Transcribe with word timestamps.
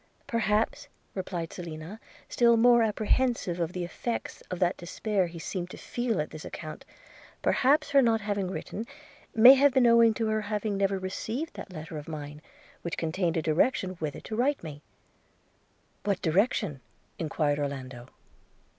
'Perhaps,' 0.25 0.87
replied 1.13 1.53
Selina, 1.53 1.99
still 2.27 2.57
more 2.57 2.81
apprehensive 2.81 3.59
of 3.59 3.71
the 3.73 3.83
effects 3.83 4.41
of 4.49 4.57
that 4.57 4.75
despair 4.75 5.27
he 5.27 5.37
seemed 5.37 5.69
to 5.69 5.77
feel 5.77 6.19
at 6.19 6.31
this 6.31 6.43
account– 6.43 6.85
'perhaps 7.43 7.91
her 7.91 8.01
not 8.01 8.19
having 8.19 8.47
written 8.49 8.87
may 9.35 9.53
have 9.53 9.71
been 9.75 9.85
owing 9.85 10.11
to 10.15 10.25
her 10.25 10.41
having 10.41 10.75
never 10.75 10.97
received 10.97 11.53
that 11.53 11.71
letter 11.71 11.99
of 11.99 12.07
mine, 12.07 12.41
which 12.81 12.97
contained 12.97 13.37
a 13.37 13.43
direction 13.43 13.91
whither 13.99 14.21
to 14.21 14.35
write 14.35 14.57
to 14.57 14.65
me.' 14.65 14.81
'What 16.03 16.19
direction?' 16.23 16.81
enquired 17.19 17.59
Orlando. 17.59 18.09